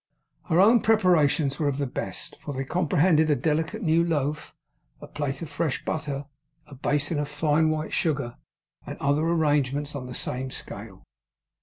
Her 0.49 0.59
own 0.59 0.81
preparations 0.81 1.59
were 1.59 1.67
of 1.67 1.77
the 1.77 1.85
best, 1.85 2.35
for 2.41 2.55
they 2.55 2.65
comprehended 2.65 3.29
a 3.29 3.35
delicate 3.35 3.83
new 3.83 4.03
loaf, 4.03 4.55
a 4.99 5.05
plate 5.05 5.43
of 5.43 5.49
fresh 5.51 5.85
butter, 5.85 6.25
a 6.65 6.73
basin 6.73 7.19
of 7.19 7.27
fine 7.29 7.69
white 7.69 7.93
sugar, 7.93 8.33
and 8.83 8.97
other 8.97 9.21
arrangements 9.27 9.93
on 9.93 10.07
the 10.07 10.15
same 10.15 10.49
scale. 10.49 11.05